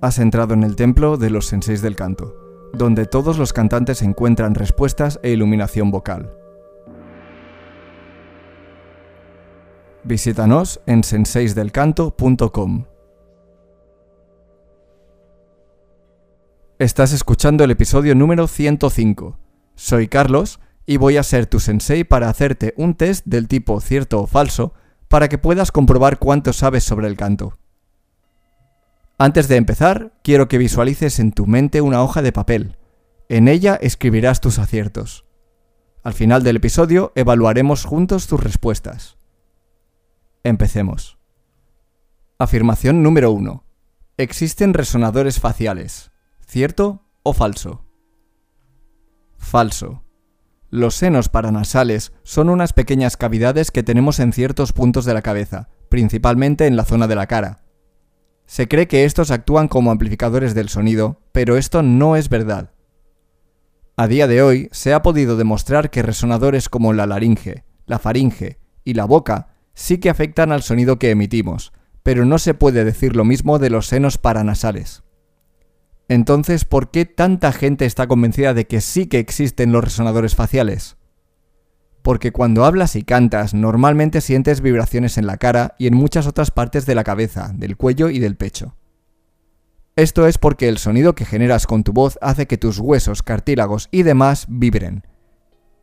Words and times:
Has 0.00 0.20
entrado 0.20 0.54
en 0.54 0.62
el 0.62 0.76
templo 0.76 1.16
de 1.16 1.28
los 1.28 1.46
senseis 1.46 1.82
del 1.82 1.96
canto, 1.96 2.36
donde 2.72 3.04
todos 3.04 3.36
los 3.36 3.52
cantantes 3.52 4.00
encuentran 4.02 4.54
respuestas 4.54 5.18
e 5.24 5.30
iluminación 5.30 5.90
vocal. 5.90 6.32
Visítanos 10.04 10.80
en 10.86 11.02
senseisdelcanto.com. 11.02 12.84
Estás 16.78 17.12
escuchando 17.12 17.64
el 17.64 17.72
episodio 17.72 18.14
número 18.14 18.46
105. 18.46 19.36
Soy 19.74 20.06
Carlos 20.06 20.60
y 20.86 20.96
voy 20.96 21.16
a 21.16 21.24
ser 21.24 21.46
tu 21.46 21.58
sensei 21.58 22.04
para 22.04 22.28
hacerte 22.28 22.72
un 22.76 22.94
test 22.94 23.26
del 23.26 23.48
tipo 23.48 23.80
cierto 23.80 24.22
o 24.22 24.28
falso 24.28 24.74
para 25.08 25.28
que 25.28 25.38
puedas 25.38 25.72
comprobar 25.72 26.20
cuánto 26.20 26.52
sabes 26.52 26.84
sobre 26.84 27.08
el 27.08 27.16
canto. 27.16 27.58
Antes 29.20 29.48
de 29.48 29.56
empezar, 29.56 30.12
quiero 30.22 30.46
que 30.46 30.58
visualices 30.58 31.18
en 31.18 31.32
tu 31.32 31.48
mente 31.48 31.80
una 31.80 32.04
hoja 32.04 32.22
de 32.22 32.30
papel. 32.30 32.76
En 33.28 33.48
ella 33.48 33.74
escribirás 33.74 34.40
tus 34.40 34.60
aciertos. 34.60 35.24
Al 36.04 36.14
final 36.14 36.44
del 36.44 36.54
episodio 36.54 37.10
evaluaremos 37.16 37.84
juntos 37.84 38.28
tus 38.28 38.40
respuestas. 38.40 39.18
Empecemos. 40.44 41.18
Afirmación 42.38 43.02
número 43.02 43.32
1. 43.32 43.64
Existen 44.18 44.72
resonadores 44.72 45.40
faciales. 45.40 46.12
¿Cierto 46.46 47.02
o 47.24 47.32
falso? 47.32 47.84
Falso. 49.36 50.04
Los 50.70 50.94
senos 50.94 51.28
paranasales 51.28 52.12
son 52.22 52.48
unas 52.50 52.72
pequeñas 52.72 53.16
cavidades 53.16 53.72
que 53.72 53.82
tenemos 53.82 54.20
en 54.20 54.32
ciertos 54.32 54.72
puntos 54.72 55.04
de 55.04 55.14
la 55.14 55.22
cabeza, 55.22 55.70
principalmente 55.88 56.66
en 56.68 56.76
la 56.76 56.84
zona 56.84 57.08
de 57.08 57.16
la 57.16 57.26
cara. 57.26 57.64
Se 58.48 58.66
cree 58.66 58.88
que 58.88 59.04
estos 59.04 59.30
actúan 59.30 59.68
como 59.68 59.90
amplificadores 59.90 60.54
del 60.54 60.70
sonido, 60.70 61.20
pero 61.32 61.58
esto 61.58 61.82
no 61.82 62.16
es 62.16 62.30
verdad. 62.30 62.72
A 63.94 64.08
día 64.08 64.26
de 64.26 64.40
hoy 64.40 64.70
se 64.72 64.94
ha 64.94 65.02
podido 65.02 65.36
demostrar 65.36 65.90
que 65.90 66.00
resonadores 66.00 66.70
como 66.70 66.94
la 66.94 67.06
laringe, 67.06 67.64
la 67.84 67.98
faringe 67.98 68.58
y 68.84 68.94
la 68.94 69.04
boca 69.04 69.48
sí 69.74 69.98
que 69.98 70.08
afectan 70.08 70.50
al 70.50 70.62
sonido 70.62 70.98
que 70.98 71.10
emitimos, 71.10 71.74
pero 72.02 72.24
no 72.24 72.38
se 72.38 72.54
puede 72.54 72.86
decir 72.86 73.16
lo 73.16 73.26
mismo 73.26 73.58
de 73.58 73.68
los 73.68 73.86
senos 73.86 74.16
paranasales. 74.16 75.02
Entonces, 76.08 76.64
¿por 76.64 76.90
qué 76.90 77.04
tanta 77.04 77.52
gente 77.52 77.84
está 77.84 78.06
convencida 78.06 78.54
de 78.54 78.66
que 78.66 78.80
sí 78.80 79.08
que 79.08 79.18
existen 79.18 79.72
los 79.72 79.84
resonadores 79.84 80.34
faciales? 80.34 80.96
Porque 82.08 82.32
cuando 82.32 82.64
hablas 82.64 82.96
y 82.96 83.02
cantas 83.02 83.52
normalmente 83.52 84.22
sientes 84.22 84.62
vibraciones 84.62 85.18
en 85.18 85.26
la 85.26 85.36
cara 85.36 85.74
y 85.76 85.88
en 85.88 85.94
muchas 85.94 86.26
otras 86.26 86.50
partes 86.50 86.86
de 86.86 86.94
la 86.94 87.04
cabeza, 87.04 87.52
del 87.54 87.76
cuello 87.76 88.08
y 88.08 88.18
del 88.18 88.34
pecho. 88.34 88.76
Esto 89.94 90.26
es 90.26 90.38
porque 90.38 90.70
el 90.70 90.78
sonido 90.78 91.14
que 91.14 91.26
generas 91.26 91.66
con 91.66 91.84
tu 91.84 91.92
voz 91.92 92.18
hace 92.22 92.46
que 92.46 92.56
tus 92.56 92.78
huesos, 92.78 93.22
cartílagos 93.22 93.90
y 93.90 94.04
demás 94.04 94.46
vibren. 94.48 95.06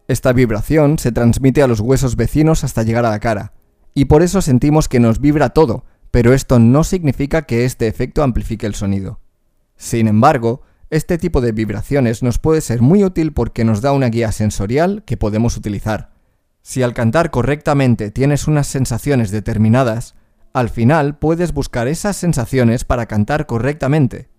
Esta 0.07 0.33
vibración 0.33 0.97
se 0.97 1.11
transmite 1.11 1.61
a 1.61 1.67
los 1.67 1.79
huesos 1.79 2.15
vecinos 2.15 2.63
hasta 2.63 2.81
llegar 2.81 3.05
a 3.05 3.11
la 3.11 3.19
cara, 3.19 3.53
y 3.93 4.05
por 4.05 4.23
eso 4.23 4.41
sentimos 4.41 4.89
que 4.89 4.99
nos 4.99 5.21
vibra 5.21 5.49
todo, 5.49 5.85
pero 6.09 6.33
esto 6.33 6.57
no 6.57 6.83
significa 6.83 7.43
que 7.43 7.65
este 7.65 7.85
efecto 7.85 8.23
amplifique 8.23 8.65
el 8.65 8.73
sonido. 8.73 9.19
Sin 9.75 10.07
embargo, 10.07 10.63
este 10.89 11.19
tipo 11.19 11.39
de 11.39 11.51
vibraciones 11.51 12.23
nos 12.23 12.39
puede 12.39 12.61
ser 12.61 12.81
muy 12.81 13.03
útil 13.03 13.31
porque 13.31 13.63
nos 13.63 13.81
da 13.81 13.91
una 13.91 14.09
guía 14.09 14.31
sensorial 14.31 15.03
que 15.05 15.17
podemos 15.17 15.55
utilizar. 15.55 16.14
Si 16.67 16.81
al 16.81 16.95
cantar 16.95 17.29
correctamente 17.29 18.09
tienes 18.09 18.47
unas 18.47 18.65
sensaciones 18.65 19.29
determinadas, 19.29 20.15
al 20.51 20.69
final 20.69 21.15
puedes 21.15 21.53
buscar 21.53 21.87
esas 21.87 22.17
sensaciones 22.17 22.85
para 22.85 23.05
cantar 23.05 23.45
correctamente. 23.45 24.29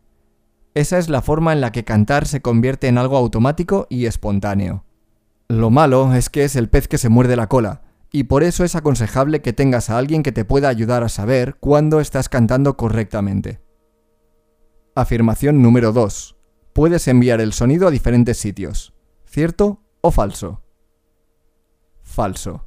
Esa 0.75 0.99
es 0.99 1.09
la 1.09 1.23
forma 1.23 1.53
en 1.53 1.61
la 1.61 1.71
que 1.71 1.85
cantar 1.85 2.27
se 2.27 2.43
convierte 2.43 2.89
en 2.89 2.99
algo 2.99 3.17
automático 3.17 3.87
y 3.91 4.07
espontáneo. 4.07 4.85
Lo 5.47 5.71
malo 5.71 6.15
es 6.15 6.29
que 6.29 6.43
es 6.43 6.56
el 6.56 6.69
pez 6.69 6.89
que 6.89 6.99
se 6.99 7.09
muerde 7.09 7.37
la 7.37 7.47
cola, 7.47 7.83
y 8.11 8.25
por 8.25 8.43
eso 8.43 8.65
es 8.65 8.75
aconsejable 8.75 9.41
que 9.41 9.53
tengas 9.53 9.89
a 9.89 9.97
alguien 9.97 10.25
que 10.25 10.33
te 10.33 10.45
pueda 10.45 10.69
ayudar 10.69 11.05
a 11.05 11.09
saber 11.09 11.55
cuándo 11.61 12.00
estás 12.00 12.29
cantando 12.29 12.77
correctamente. 12.77 13.61
Afirmación 14.97 15.62
número 15.62 15.93
2. 15.93 16.37
Puedes 16.73 17.06
enviar 17.06 17.41
el 17.41 17.53
sonido 17.53 17.87
a 17.87 17.93
diferentes 17.93 18.37
sitios. 18.37 18.95
¿Cierto 19.27 19.81
o 20.00 20.11
falso? 20.11 20.66
Falso. 22.16 22.65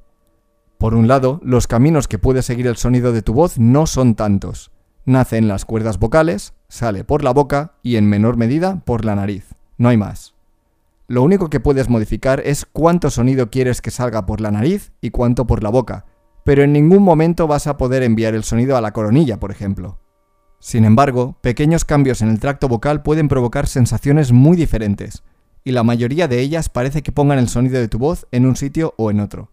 Por 0.77 0.93
un 0.93 1.07
lado, 1.07 1.41
los 1.43 1.65
caminos 1.65 2.07
que 2.07 2.19
puede 2.19 2.43
seguir 2.43 2.67
el 2.67 2.77
sonido 2.77 3.11
de 3.11 3.23
tu 3.23 3.33
voz 3.33 3.57
no 3.57 3.87
son 3.87 4.13
tantos. 4.13 4.71
Nace 5.05 5.37
en 5.37 5.47
las 5.47 5.65
cuerdas 5.65 5.97
vocales, 5.97 6.53
sale 6.67 7.03
por 7.03 7.23
la 7.23 7.33
boca 7.33 7.73
y 7.81 7.95
en 7.95 8.07
menor 8.07 8.38
medida 8.38 8.81
por 8.85 9.05
la 9.05 9.15
nariz. 9.15 9.55
No 9.77 9.89
hay 9.89 9.97
más. 9.97 10.35
Lo 11.07 11.23
único 11.23 11.49
que 11.49 11.59
puedes 11.59 11.89
modificar 11.89 12.43
es 12.45 12.67
cuánto 12.71 13.09
sonido 13.09 13.49
quieres 13.49 13.81
que 13.81 13.89
salga 13.89 14.27
por 14.27 14.39
la 14.39 14.51
nariz 14.51 14.91
y 15.01 15.09
cuánto 15.09 15.47
por 15.47 15.63
la 15.63 15.69
boca, 15.69 16.05
pero 16.45 16.61
en 16.61 16.71
ningún 16.71 17.01
momento 17.01 17.47
vas 17.47 17.65
a 17.65 17.75
poder 17.75 18.03
enviar 18.03 18.35
el 18.35 18.43
sonido 18.43 18.77
a 18.77 18.81
la 18.81 18.93
coronilla, 18.93 19.39
por 19.39 19.49
ejemplo. 19.49 19.97
Sin 20.59 20.85
embargo, 20.85 21.38
pequeños 21.41 21.85
cambios 21.85 22.21
en 22.21 22.29
el 22.29 22.39
tracto 22.39 22.67
vocal 22.67 23.01
pueden 23.01 23.27
provocar 23.27 23.65
sensaciones 23.65 24.31
muy 24.31 24.55
diferentes, 24.55 25.23
y 25.63 25.71
la 25.71 25.83
mayoría 25.83 26.27
de 26.27 26.39
ellas 26.39 26.69
parece 26.69 27.01
que 27.01 27.11
pongan 27.11 27.39
el 27.39 27.49
sonido 27.49 27.79
de 27.79 27.87
tu 27.87 27.97
voz 27.97 28.27
en 28.31 28.45
un 28.45 28.55
sitio 28.55 28.93
o 28.97 29.11
en 29.11 29.19
otro. 29.19 29.51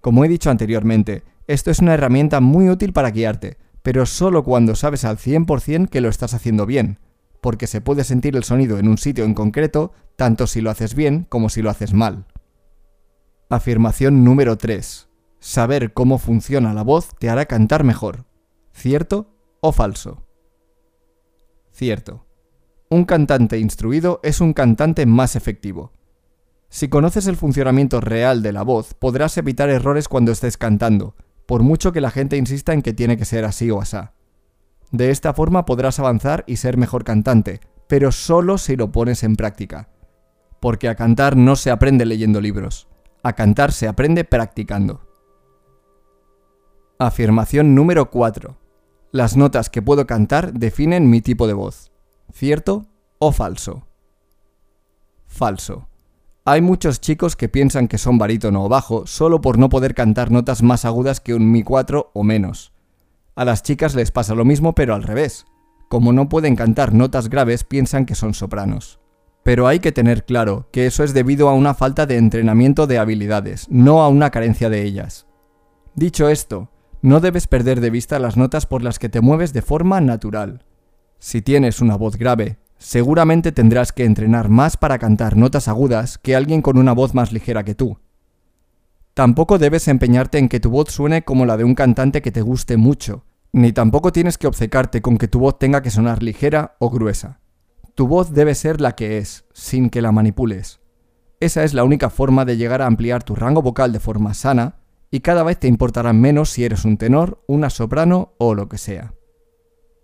Como 0.00 0.24
he 0.24 0.28
dicho 0.28 0.50
anteriormente, 0.50 1.24
esto 1.46 1.70
es 1.70 1.78
una 1.80 1.94
herramienta 1.94 2.40
muy 2.40 2.68
útil 2.68 2.92
para 2.92 3.10
guiarte, 3.10 3.56
pero 3.82 4.06
solo 4.06 4.44
cuando 4.44 4.74
sabes 4.74 5.04
al 5.04 5.16
100% 5.16 5.88
que 5.88 6.00
lo 6.00 6.08
estás 6.08 6.34
haciendo 6.34 6.66
bien, 6.66 6.98
porque 7.40 7.66
se 7.66 7.80
puede 7.80 8.04
sentir 8.04 8.36
el 8.36 8.44
sonido 8.44 8.78
en 8.78 8.88
un 8.88 8.98
sitio 8.98 9.24
en 9.24 9.34
concreto, 9.34 9.92
tanto 10.16 10.46
si 10.46 10.60
lo 10.60 10.70
haces 10.70 10.94
bien 10.94 11.26
como 11.28 11.48
si 11.48 11.62
lo 11.62 11.70
haces 11.70 11.94
mal. 11.94 12.26
Afirmación 13.48 14.24
número 14.24 14.58
3. 14.58 15.08
Saber 15.40 15.92
cómo 15.94 16.18
funciona 16.18 16.74
la 16.74 16.82
voz 16.82 17.14
te 17.18 17.30
hará 17.30 17.46
cantar 17.46 17.82
mejor. 17.82 18.26
¿Cierto 18.72 19.34
o 19.60 19.72
falso? 19.72 20.26
Cierto. 21.72 22.27
Un 22.90 23.04
cantante 23.04 23.58
instruido 23.58 24.18
es 24.22 24.40
un 24.40 24.54
cantante 24.54 25.04
más 25.04 25.36
efectivo. 25.36 25.92
Si 26.70 26.88
conoces 26.88 27.26
el 27.26 27.36
funcionamiento 27.36 28.00
real 28.00 28.42
de 28.42 28.52
la 28.52 28.62
voz, 28.62 28.94
podrás 28.94 29.36
evitar 29.36 29.68
errores 29.68 30.08
cuando 30.08 30.32
estés 30.32 30.56
cantando, 30.56 31.14
por 31.44 31.62
mucho 31.62 31.92
que 31.92 32.00
la 32.00 32.10
gente 32.10 32.38
insista 32.38 32.72
en 32.72 32.80
que 32.80 32.94
tiene 32.94 33.18
que 33.18 33.26
ser 33.26 33.44
así 33.44 33.70
o 33.70 33.80
asá. 33.80 34.14
De 34.90 35.10
esta 35.10 35.34
forma 35.34 35.66
podrás 35.66 35.98
avanzar 35.98 36.44
y 36.46 36.56
ser 36.56 36.78
mejor 36.78 37.04
cantante, 37.04 37.60
pero 37.88 38.10
solo 38.10 38.56
si 38.56 38.74
lo 38.74 38.90
pones 38.90 39.22
en 39.22 39.36
práctica. 39.36 39.90
Porque 40.58 40.88
a 40.88 40.94
cantar 40.94 41.36
no 41.36 41.56
se 41.56 41.70
aprende 41.70 42.06
leyendo 42.06 42.40
libros, 42.40 42.88
a 43.22 43.34
cantar 43.34 43.72
se 43.72 43.86
aprende 43.86 44.24
practicando. 44.24 45.02
Afirmación 46.98 47.74
número 47.74 48.10
4. 48.10 48.56
Las 49.12 49.36
notas 49.36 49.68
que 49.68 49.82
puedo 49.82 50.06
cantar 50.06 50.54
definen 50.54 51.10
mi 51.10 51.20
tipo 51.20 51.46
de 51.46 51.52
voz. 51.52 51.92
¿Cierto 52.32 52.86
o 53.18 53.32
falso? 53.32 53.86
Falso. 55.26 55.88
Hay 56.44 56.60
muchos 56.60 57.00
chicos 57.00 57.36
que 57.36 57.48
piensan 57.48 57.88
que 57.88 57.98
son 57.98 58.18
barítono 58.18 58.64
o 58.64 58.68
bajo 58.68 59.06
solo 59.06 59.40
por 59.40 59.58
no 59.58 59.68
poder 59.68 59.94
cantar 59.94 60.30
notas 60.30 60.62
más 60.62 60.84
agudas 60.84 61.20
que 61.20 61.34
un 61.34 61.50
Mi 61.50 61.62
4 61.62 62.10
o 62.14 62.22
menos. 62.22 62.72
A 63.34 63.44
las 63.44 63.62
chicas 63.62 63.94
les 63.94 64.10
pasa 64.10 64.34
lo 64.34 64.44
mismo 64.44 64.74
pero 64.74 64.94
al 64.94 65.02
revés. 65.02 65.46
Como 65.88 66.12
no 66.12 66.28
pueden 66.28 66.54
cantar 66.54 66.92
notas 66.92 67.28
graves 67.28 67.64
piensan 67.64 68.04
que 68.04 68.14
son 68.14 68.34
sopranos. 68.34 69.00
Pero 69.42 69.66
hay 69.66 69.78
que 69.80 69.92
tener 69.92 70.24
claro 70.24 70.68
que 70.70 70.86
eso 70.86 71.04
es 71.04 71.14
debido 71.14 71.48
a 71.48 71.54
una 71.54 71.72
falta 71.72 72.04
de 72.04 72.18
entrenamiento 72.18 72.86
de 72.86 72.98
habilidades, 72.98 73.66
no 73.70 74.02
a 74.02 74.08
una 74.08 74.30
carencia 74.30 74.68
de 74.68 74.82
ellas. 74.82 75.26
Dicho 75.94 76.28
esto, 76.28 76.70
no 77.00 77.20
debes 77.20 77.46
perder 77.46 77.80
de 77.80 77.90
vista 77.90 78.18
las 78.18 78.36
notas 78.36 78.66
por 78.66 78.82
las 78.82 78.98
que 78.98 79.08
te 79.08 79.20
mueves 79.20 79.52
de 79.52 79.62
forma 79.62 80.00
natural. 80.00 80.64
Si 81.18 81.42
tienes 81.42 81.80
una 81.80 81.96
voz 81.96 82.16
grave, 82.16 82.58
seguramente 82.78 83.50
tendrás 83.50 83.92
que 83.92 84.04
entrenar 84.04 84.48
más 84.48 84.76
para 84.76 84.98
cantar 84.98 85.36
notas 85.36 85.66
agudas 85.66 86.16
que 86.18 86.36
alguien 86.36 86.62
con 86.62 86.78
una 86.78 86.92
voz 86.92 87.14
más 87.14 87.32
ligera 87.32 87.64
que 87.64 87.74
tú. 87.74 87.98
Tampoco 89.14 89.58
debes 89.58 89.88
empeñarte 89.88 90.38
en 90.38 90.48
que 90.48 90.60
tu 90.60 90.70
voz 90.70 90.92
suene 90.92 91.24
como 91.24 91.44
la 91.44 91.56
de 91.56 91.64
un 91.64 91.74
cantante 91.74 92.22
que 92.22 92.30
te 92.30 92.40
guste 92.40 92.76
mucho, 92.76 93.24
ni 93.50 93.72
tampoco 93.72 94.12
tienes 94.12 94.38
que 94.38 94.46
obcecarte 94.46 95.02
con 95.02 95.18
que 95.18 95.26
tu 95.26 95.40
voz 95.40 95.58
tenga 95.58 95.82
que 95.82 95.90
sonar 95.90 96.22
ligera 96.22 96.76
o 96.78 96.88
gruesa. 96.88 97.40
Tu 97.96 98.06
voz 98.06 98.32
debe 98.32 98.54
ser 98.54 98.80
la 98.80 98.94
que 98.94 99.18
es, 99.18 99.44
sin 99.52 99.90
que 99.90 100.02
la 100.02 100.12
manipules. 100.12 100.78
Esa 101.40 101.64
es 101.64 101.74
la 101.74 101.82
única 101.82 102.10
forma 102.10 102.44
de 102.44 102.56
llegar 102.56 102.80
a 102.80 102.86
ampliar 102.86 103.24
tu 103.24 103.34
rango 103.34 103.60
vocal 103.60 103.92
de 103.92 103.98
forma 103.98 104.34
sana, 104.34 104.76
y 105.10 105.20
cada 105.20 105.42
vez 105.42 105.58
te 105.58 105.66
importará 105.66 106.12
menos 106.12 106.50
si 106.50 106.64
eres 106.64 106.84
un 106.84 106.96
tenor, 106.96 107.42
una 107.48 107.70
soprano 107.70 108.34
o 108.38 108.54
lo 108.54 108.68
que 108.68 108.78
sea. 108.78 109.14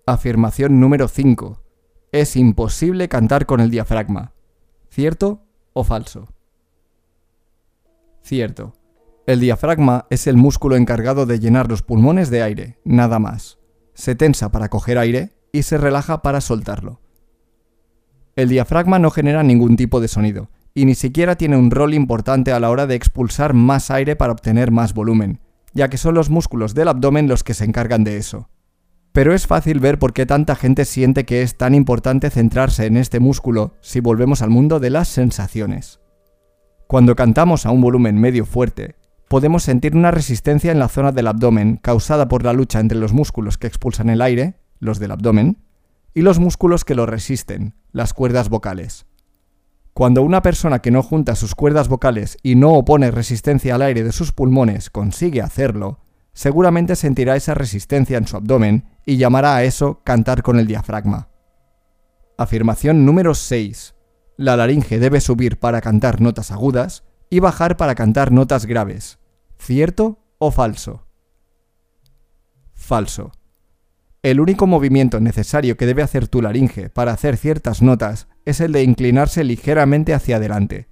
Afirmación 0.07 0.81
número 0.81 1.09
5. 1.09 1.63
Es 2.13 2.37
imposible 2.37 3.09
cantar 3.09 3.47
con 3.47 3.61
el 3.61 3.71
diafragma. 3.71 4.35
¿Cierto 4.91 5.47
o 5.73 5.83
falso? 5.83 6.29
Cierto. 8.21 8.75
El 9.27 9.41
diafragma 9.41 10.07
es 10.11 10.27
el 10.27 10.37
músculo 10.37 10.77
encargado 10.77 11.25
de 11.25 11.39
llenar 11.39 11.71
los 11.71 11.81
pulmones 11.81 12.29
de 12.29 12.43
aire, 12.43 12.79
nada 12.85 13.19
más. 13.19 13.59
Se 13.95 14.15
tensa 14.15 14.53
para 14.53 14.69
coger 14.69 14.99
aire, 14.99 15.33
y 15.53 15.63
se 15.63 15.79
relaja 15.79 16.21
para 16.21 16.43
soltarlo. 16.43 17.01
El 18.37 18.51
diafragma 18.51 18.99
no 18.99 19.11
genera 19.11 19.43
ningún 19.43 19.77
tipo 19.77 20.01
de 20.01 20.09
sonido, 20.09 20.51
y 20.75 20.85
ni 20.85 20.97
siquiera 20.97 21.37
tiene 21.37 21.57
un 21.57 21.71
rol 21.71 21.95
importante 21.95 22.53
a 22.53 22.61
la 22.61 22.69
hora 22.69 22.87
de 22.87 22.95
expulsar 22.95 23.55
más 23.55 23.91
aire 23.91 24.17
para 24.17 24.33
obtener 24.33 24.71
más 24.71 24.93
volumen, 24.93 25.41
ya 25.73 25.89
que 25.89 25.97
son 25.97 26.15
los 26.15 26.29
músculos 26.29 26.75
del 26.75 26.89
abdomen 26.89 27.27
los 27.27 27.43
que 27.43 27.55
se 27.55 27.65
encargan 27.65 28.05
de 28.05 28.19
eso. 28.19 28.51
Pero 29.15 29.33
es 29.33 29.47
fácil 29.47 29.79
ver 29.79 30.01
por 30.01 30.13
qué 30.13 30.27
tanta 30.27 30.57
gente 30.57 30.85
siente 30.85 31.23
que 31.25 31.43
es 31.43 31.57
tan 31.57 31.77
importante 31.77 32.31
centrarse 32.31 32.87
en 32.87 32.97
este 32.97 33.21
músculo 33.21 33.75
si 33.81 34.01
volvemos 34.01 34.43
al 34.43 34.51
mundo 34.51 34.81
de 34.81 34.91
las 34.91 35.07
sensaciones. 35.07 36.01
Cuando 36.89 37.15
cantamos 37.15 37.65
a 37.65 37.71
un 37.71 37.81
volumen 37.81 38.21
medio 38.21 38.45
fuerte, 38.45 38.97
podemos 39.29 39.63
sentir 39.63 39.95
una 39.95 40.11
resistencia 40.11 40.73
en 40.73 40.81
la 40.81 40.89
zona 40.89 41.13
del 41.13 41.29
abdomen 41.29 41.77
causada 41.77 42.27
por 42.27 42.43
la 42.43 42.53
lucha 42.53 42.81
entre 42.81 42.99
los 42.99 43.13
músculos 43.13 43.57
que 43.57 43.69
expulsan 43.69 44.11
el 44.11 44.21
aire, 44.21 44.59
los 44.81 44.99
del 44.99 45.13
abdomen, 45.13 45.59
y 46.13 46.23
los 46.23 46.41
músculos 46.41 46.85
que 46.85 46.97
lo 46.97 47.07
resisten, 47.07 47.77
las 47.93 48.15
cuerdas 48.15 48.49
vocales. 48.49 49.07
Cuando 49.93 50.23
una 50.25 50.43
persona 50.43 50.81
que 50.81 50.91
no 50.91 51.05
junta 51.05 51.37
sus 51.37 51.55
cuerdas 51.55 51.87
vocales 51.87 52.37
y 52.43 52.57
no 52.57 52.73
opone 52.73 53.13
resistencia 53.13 53.77
al 53.77 53.83
aire 53.83 54.03
de 54.03 54.11
sus 54.11 54.33
pulmones 54.33 54.91
consigue 54.91 55.41
hacerlo, 55.41 56.01
seguramente 56.33 56.97
sentirá 56.97 57.37
esa 57.37 57.55
resistencia 57.55 58.19
en 58.19 58.27
su 58.27 58.37
abdomen 58.37 58.94
y 59.07 59.17
llamará 59.17 59.57
a 59.57 59.65
eso 59.65 60.01
cantar 60.05 60.43
con 60.43 60.59
el 60.59 60.67
diafragma. 60.67 61.29
Afirmación 62.37 63.05
número 63.05 63.35
6. 63.35 63.95
La 64.37 64.57
laringe 64.57 64.99
debe 64.99 65.21
subir 65.21 65.59
para 65.59 65.81
cantar 65.81 66.21
notas 66.21 66.51
agudas 66.51 67.05
y 67.31 67.41
bajar 67.41 67.77
para 67.77 67.95
cantar 67.95 68.33
notas 68.33 68.67
graves. 68.67 69.19
¿Cierto 69.59 70.19
o 70.39 70.51
falso? 70.51 71.07
Falso. 72.75 73.33
El 74.23 74.41
único 74.41 74.67
movimiento 74.67 75.21
necesario 75.21 75.77
que 75.77 75.87
debe 75.87 76.03
hacer 76.03 76.29
tu 76.29 76.41
laringe 76.41 76.89
para 76.89 77.13
hacer 77.13 77.37
ciertas 77.37 77.83
notas 77.83 78.27
es 78.45 78.61
el 78.61 78.73
de 78.73 78.83
inclinarse 78.83 79.45
ligeramente 79.45 80.15
hacia 80.15 80.37
adelante. 80.37 80.89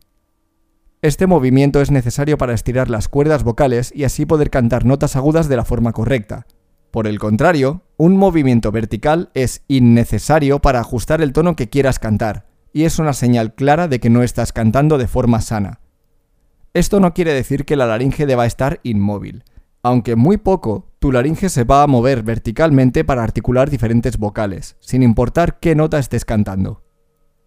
Este 1.01 1.27
movimiento 1.27 1.81
es 1.81 1.91
necesario 1.91 2.39
para 2.39 2.55
estirar 2.55 2.89
las 2.89 3.09
cuerdas 3.09 3.43
vocales 3.43 3.93
y 3.95 4.05
así 4.05 4.27
poder 4.27 4.51
cantar 4.51 4.85
notas 4.85 5.17
agudas 5.17 5.49
de 5.49 5.57
la 5.57 5.65
forma 5.65 5.93
correcta. 5.93 6.47
Por 6.93 7.09
el 7.09 7.19
contrario, 7.19 7.83
un 7.97 8.17
movimiento 8.17 8.71
vertical 8.71 9.31
es 9.35 9.65
innecesario 9.67 10.61
para 10.61 10.79
ajustar 10.79 11.21
el 11.23 11.33
tono 11.33 11.57
que 11.57 11.69
quieras 11.69 11.99
cantar, 11.99 12.47
y 12.73 12.85
es 12.85 13.01
una 13.01 13.15
señal 13.15 13.55
clara 13.55 13.89
de 13.89 13.99
que 13.99 14.11
no 14.11 14.23
estás 14.23 14.53
cantando 14.53 14.99
de 14.99 15.09
forma 15.09 15.41
sana. 15.41 15.81
Esto 16.75 17.01
no 17.01 17.15
quiere 17.15 17.35
decir 17.35 17.65
que 17.65 17.75
la 17.75 17.87
laringe 17.87 18.27
deba 18.27 18.47
estar 18.47 18.79
inmóvil, 18.85 19.43
aunque 19.83 20.15
muy 20.15 20.37
poco, 20.37 20.93
tu 21.01 21.11
laringe 21.11 21.49
se 21.49 21.65
va 21.65 21.83
a 21.83 21.89
mover 21.89 22.23
verticalmente 22.23 23.05
para 23.05 23.25
articular 23.25 23.69
diferentes 23.69 24.17
vocales, 24.17 24.77
sin 24.79 25.03
importar 25.03 25.59
qué 25.59 25.75
nota 25.75 25.99
estés 25.99 26.25
cantando. 26.25 26.85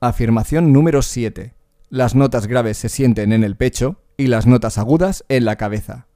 Afirmación 0.01 0.73
número 0.73 1.01
7. 1.01 1.55
Las 1.89 2.13
notas 2.13 2.47
graves 2.47 2.77
se 2.77 2.89
sienten 2.89 3.31
en 3.31 3.45
el 3.45 3.55
pecho 3.55 4.01
y 4.17 4.27
las 4.27 4.47
notas 4.47 4.77
agudas 4.77 5.23
en 5.29 5.45
la 5.45 5.55
cabeza. 5.55 6.07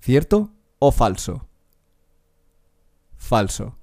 ¿Cierto 0.00 0.54
o 0.78 0.92
falso? 0.92 1.46
Falso. 3.26 3.78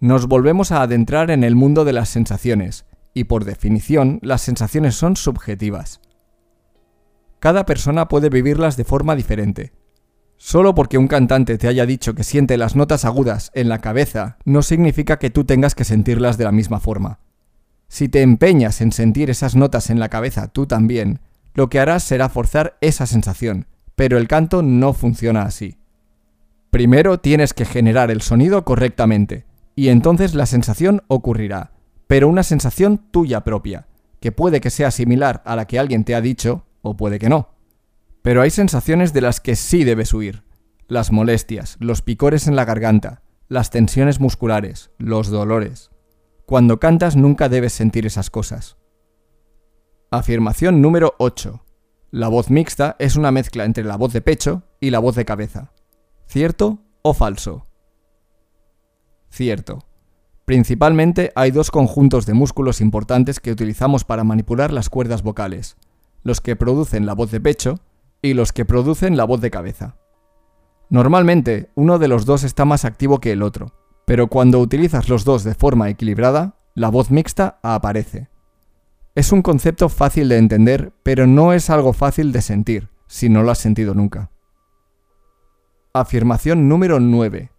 Nos 0.00 0.26
volvemos 0.26 0.72
a 0.72 0.82
adentrar 0.82 1.30
en 1.30 1.44
el 1.44 1.56
mundo 1.56 1.84
de 1.84 1.92
las 1.92 2.08
sensaciones, 2.08 2.86
y 3.14 3.24
por 3.24 3.44
definición 3.44 4.18
las 4.22 4.42
sensaciones 4.42 4.94
son 4.94 5.16
subjetivas. 5.16 6.00
Cada 7.40 7.66
persona 7.66 8.08
puede 8.08 8.28
vivirlas 8.28 8.76
de 8.76 8.84
forma 8.84 9.16
diferente, 9.16 9.72
Solo 10.44 10.74
porque 10.74 10.98
un 10.98 11.06
cantante 11.06 11.56
te 11.56 11.68
haya 11.68 11.86
dicho 11.86 12.16
que 12.16 12.24
siente 12.24 12.56
las 12.56 12.74
notas 12.74 13.04
agudas 13.04 13.52
en 13.54 13.68
la 13.68 13.78
cabeza, 13.78 14.38
no 14.44 14.62
significa 14.62 15.20
que 15.20 15.30
tú 15.30 15.44
tengas 15.44 15.76
que 15.76 15.84
sentirlas 15.84 16.36
de 16.36 16.42
la 16.42 16.50
misma 16.50 16.80
forma. 16.80 17.20
Si 17.86 18.08
te 18.08 18.22
empeñas 18.22 18.80
en 18.80 18.90
sentir 18.90 19.30
esas 19.30 19.54
notas 19.54 19.88
en 19.88 20.00
la 20.00 20.08
cabeza 20.08 20.48
tú 20.48 20.66
también, 20.66 21.20
lo 21.54 21.70
que 21.70 21.78
harás 21.78 22.02
será 22.02 22.28
forzar 22.28 22.76
esa 22.80 23.06
sensación, 23.06 23.68
pero 23.94 24.18
el 24.18 24.26
canto 24.26 24.62
no 24.62 24.94
funciona 24.94 25.42
así. 25.42 25.78
Primero 26.72 27.20
tienes 27.20 27.52
que 27.52 27.66
generar 27.66 28.10
el 28.10 28.22
sonido 28.22 28.64
correctamente, 28.64 29.44
y 29.76 29.88
entonces 29.88 30.34
la 30.34 30.46
sensación 30.46 31.02
ocurrirá, 31.06 31.72
pero 32.06 32.28
una 32.28 32.42
sensación 32.42 32.96
tuya 33.10 33.44
propia, 33.44 33.88
que 34.20 34.32
puede 34.32 34.62
que 34.62 34.70
sea 34.70 34.90
similar 34.90 35.42
a 35.44 35.54
la 35.54 35.66
que 35.66 35.78
alguien 35.78 36.04
te 36.04 36.14
ha 36.14 36.22
dicho, 36.22 36.64
o 36.80 36.96
puede 36.96 37.18
que 37.18 37.28
no. 37.28 37.50
Pero 38.22 38.40
hay 38.40 38.48
sensaciones 38.48 39.12
de 39.12 39.20
las 39.20 39.38
que 39.38 39.54
sí 39.54 39.84
debes 39.84 40.14
huir. 40.14 40.44
Las 40.88 41.12
molestias, 41.12 41.76
los 41.78 42.00
picores 42.00 42.46
en 42.46 42.56
la 42.56 42.64
garganta, 42.64 43.20
las 43.48 43.68
tensiones 43.68 44.18
musculares, 44.18 44.92
los 44.96 45.28
dolores. 45.28 45.90
Cuando 46.46 46.80
cantas 46.80 47.16
nunca 47.16 47.50
debes 47.50 47.74
sentir 47.74 48.06
esas 48.06 48.30
cosas. 48.30 48.78
Afirmación 50.10 50.80
número 50.80 51.16
8. 51.18 51.66
La 52.12 52.28
voz 52.28 52.48
mixta 52.48 52.96
es 52.98 53.16
una 53.16 53.30
mezcla 53.30 53.66
entre 53.66 53.84
la 53.84 53.98
voz 53.98 54.14
de 54.14 54.22
pecho 54.22 54.62
y 54.80 54.88
la 54.88 55.00
voz 55.00 55.16
de 55.16 55.26
cabeza. 55.26 55.72
¿Cierto 56.32 56.78
o 57.02 57.12
falso? 57.12 57.66
Cierto. 59.28 59.80
Principalmente 60.46 61.30
hay 61.34 61.50
dos 61.50 61.70
conjuntos 61.70 62.24
de 62.24 62.32
músculos 62.32 62.80
importantes 62.80 63.38
que 63.38 63.52
utilizamos 63.52 64.04
para 64.04 64.24
manipular 64.24 64.72
las 64.72 64.88
cuerdas 64.88 65.22
vocales, 65.22 65.76
los 66.22 66.40
que 66.40 66.56
producen 66.56 67.04
la 67.04 67.12
voz 67.12 67.32
de 67.32 67.42
pecho 67.42 67.80
y 68.22 68.32
los 68.32 68.54
que 68.54 68.64
producen 68.64 69.18
la 69.18 69.24
voz 69.24 69.42
de 69.42 69.50
cabeza. 69.50 69.96
Normalmente, 70.88 71.68
uno 71.74 71.98
de 71.98 72.08
los 72.08 72.24
dos 72.24 72.44
está 72.44 72.64
más 72.64 72.86
activo 72.86 73.20
que 73.20 73.32
el 73.32 73.42
otro, 73.42 73.74
pero 74.06 74.28
cuando 74.28 74.58
utilizas 74.58 75.10
los 75.10 75.26
dos 75.26 75.44
de 75.44 75.54
forma 75.54 75.90
equilibrada, 75.90 76.56
la 76.74 76.88
voz 76.88 77.10
mixta 77.10 77.60
aparece. 77.62 78.30
Es 79.14 79.32
un 79.32 79.42
concepto 79.42 79.90
fácil 79.90 80.30
de 80.30 80.38
entender, 80.38 80.94
pero 81.02 81.26
no 81.26 81.52
es 81.52 81.68
algo 81.68 81.92
fácil 81.92 82.32
de 82.32 82.40
sentir, 82.40 82.88
si 83.06 83.28
no 83.28 83.42
lo 83.42 83.50
has 83.50 83.58
sentido 83.58 83.92
nunca. 83.92 84.31
Afirmación 85.94 86.70
número 86.70 87.00
9. 87.00 87.50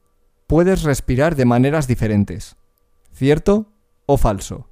Puedes 0.48 0.82
respirar 0.82 1.36
de 1.36 1.46
maneras 1.46 1.88
diferentes. 1.88 2.58
¿Cierto 3.12 3.68
o 4.08 4.18
falso? 4.18 4.68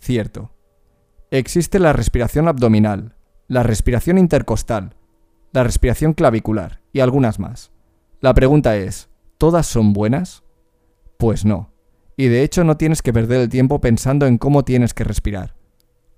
Cierto. 0.00 0.52
Existe 1.30 1.78
la 1.78 1.94
respiración 1.94 2.46
abdominal, 2.46 3.16
la 3.48 3.62
respiración 3.62 4.18
intercostal, 4.18 4.96
la 5.52 5.64
respiración 5.64 6.12
clavicular 6.12 6.82
y 6.92 7.00
algunas 7.00 7.38
más. 7.38 7.72
La 8.20 8.34
pregunta 8.34 8.76
es, 8.76 9.08
¿todas 9.38 9.66
son 9.66 9.94
buenas? 9.94 10.44
Pues 11.16 11.46
no. 11.46 11.72
Y 12.18 12.28
de 12.28 12.42
hecho 12.42 12.64
no 12.64 12.76
tienes 12.76 13.00
que 13.00 13.14
perder 13.14 13.40
el 13.40 13.48
tiempo 13.48 13.80
pensando 13.80 14.26
en 14.26 14.36
cómo 14.36 14.62
tienes 14.62 14.92
que 14.92 15.04
respirar. 15.04 15.54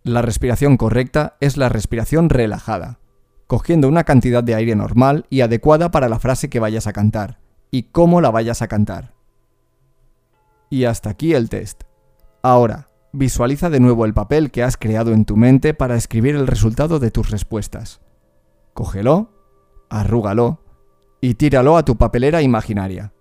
La 0.03 0.21
respiración 0.21 0.79
correcta 0.79 1.37
es 1.39 1.57
la 1.57 1.69
respiración 1.69 2.29
relajada, 2.29 2.99
cogiendo 3.47 3.89
una 3.89 4.05
cantidad 4.05 4.43
de 4.43 4.55
aire 4.55 4.75
normal 4.75 5.27
y 5.31 5.41
adecuada 5.41 5.91
para 5.91 6.09
la 6.09 6.19
frase 6.19 6.51
que 6.51 6.61
vayas 6.61 6.87
a 6.87 6.93
cantar, 6.93 7.39
y 7.71 7.85
cómo 7.85 8.21
la 8.21 8.31
vayas 8.31 8.63
a 8.63 8.69
cantar. 8.69 9.15
Y 10.71 10.85
hasta 10.85 11.11
aquí 11.11 11.33
el 11.35 11.49
test. 11.49 11.85
Ahora, 12.43 12.89
Visualiza 13.19 13.71
de 13.71 13.81
nuevo 13.81 14.05
el 14.05 14.13
papel 14.13 14.51
que 14.51 14.63
has 14.63 14.77
creado 14.77 15.15
en 15.15 15.25
tu 15.25 15.39
mente 15.39 15.73
para 15.73 15.97
escribir 15.97 16.35
el 16.35 16.47
resultado 16.47 16.99
de 16.99 17.11
tus 17.11 17.31
respuestas. 17.31 18.03
Cógelo, 18.75 19.31
arrúgalo 19.89 20.61
y 21.23 21.33
tíralo 21.33 21.79
a 21.79 21.85
tu 21.87 21.97
papelera 21.97 22.43
imaginaria. 22.43 23.15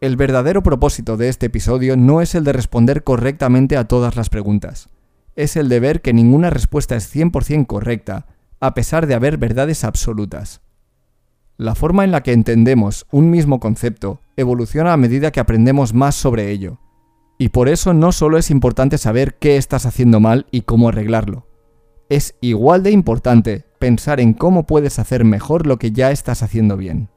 El 0.00 0.16
verdadero 0.16 0.62
propósito 0.62 1.18
de 1.18 1.28
este 1.28 1.46
episodio 1.46 1.98
no 1.98 2.22
es 2.22 2.34
el 2.34 2.44
de 2.44 2.54
responder 2.54 3.04
correctamente 3.04 3.76
a 3.76 3.86
todas 3.86 4.16
las 4.16 4.30
preguntas, 4.30 4.88
es 5.34 5.56
el 5.56 5.68
de 5.68 5.80
ver 5.80 6.00
que 6.00 6.14
ninguna 6.14 6.48
respuesta 6.48 6.96
es 6.96 7.14
100% 7.14 7.66
correcta, 7.66 8.35
a 8.60 8.74
pesar 8.74 9.06
de 9.06 9.14
haber 9.14 9.38
verdades 9.38 9.84
absolutas. 9.84 10.60
La 11.56 11.74
forma 11.74 12.04
en 12.04 12.10
la 12.10 12.22
que 12.22 12.32
entendemos 12.32 13.06
un 13.10 13.30
mismo 13.30 13.60
concepto 13.60 14.20
evoluciona 14.36 14.92
a 14.92 14.96
medida 14.96 15.30
que 15.30 15.40
aprendemos 15.40 15.94
más 15.94 16.14
sobre 16.14 16.50
ello 16.50 16.78
y 17.38 17.50
por 17.50 17.68
eso 17.68 17.92
no 17.92 18.12
solo 18.12 18.38
es 18.38 18.50
importante 18.50 18.98
saber 18.98 19.36
qué 19.38 19.56
estás 19.56 19.86
haciendo 19.86 20.20
mal 20.20 20.46
y 20.50 20.62
cómo 20.62 20.88
arreglarlo. 20.88 21.46
Es 22.08 22.36
igual 22.40 22.82
de 22.82 22.92
importante 22.92 23.64
pensar 23.78 24.20
en 24.20 24.32
cómo 24.32 24.66
puedes 24.66 24.98
hacer 24.98 25.24
mejor 25.24 25.66
lo 25.66 25.78
que 25.78 25.92
ya 25.92 26.10
estás 26.10 26.42
haciendo 26.42 26.76
bien. 26.76 27.10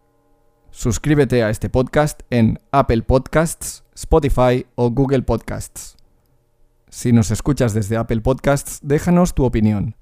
Suscríbete 0.72 1.44
a 1.44 1.50
este 1.50 1.70
podcast 1.70 2.22
en 2.30 2.60
Apple 2.72 3.04
Podcasts, 3.04 3.84
Spotify 3.96 4.66
o 4.76 4.92
Google 4.92 5.24
Podcasts. 5.24 5.96
Si 6.90 7.12
nos 7.12 7.32
escuchas 7.32 7.74
desde 7.74 7.98
Apple 7.98 8.22
Podcasts, 8.22 8.80
déjanos 8.82 9.34
tu 9.34 9.46
opinión. 9.46 9.96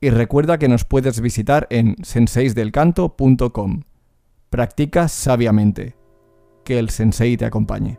Y 0.00 0.10
recuerda 0.10 0.58
que 0.58 0.68
nos 0.68 0.84
puedes 0.84 1.20
visitar 1.20 1.66
en 1.70 1.96
senseisdelcanto.com. 2.02 3.82
Practica 4.48 5.08
sabiamente. 5.08 5.94
Que 6.64 6.78
el 6.78 6.88
sensei 6.90 7.36
te 7.36 7.44
acompañe. 7.44 7.98